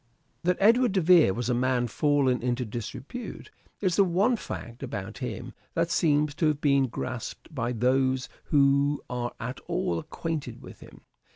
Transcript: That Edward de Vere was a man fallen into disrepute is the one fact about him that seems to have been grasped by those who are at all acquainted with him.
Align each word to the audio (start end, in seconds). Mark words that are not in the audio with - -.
That 0.41 0.57
Edward 0.59 0.93
de 0.93 1.01
Vere 1.01 1.31
was 1.31 1.47
a 1.47 1.53
man 1.53 1.85
fallen 1.85 2.41
into 2.41 2.65
disrepute 2.65 3.51
is 3.81 3.97
the 3.97 4.03
one 4.03 4.35
fact 4.35 4.81
about 4.81 5.19
him 5.19 5.53
that 5.75 5.91
seems 5.91 6.33
to 6.41 6.47
have 6.47 6.59
been 6.59 6.87
grasped 6.87 7.53
by 7.53 7.71
those 7.71 8.27
who 8.45 9.03
are 9.11 9.33
at 9.39 9.59
all 9.67 9.99
acquainted 9.99 10.59
with 10.63 10.79
him. 10.79 11.01